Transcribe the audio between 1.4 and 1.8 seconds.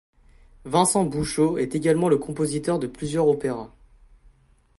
est